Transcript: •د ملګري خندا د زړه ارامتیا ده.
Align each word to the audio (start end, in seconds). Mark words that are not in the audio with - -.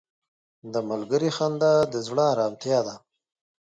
•د 0.73 0.75
ملګري 0.89 1.29
خندا 1.37 1.73
د 1.93 1.95
زړه 2.07 2.23
ارامتیا 2.33 2.79
ده. 2.87 2.95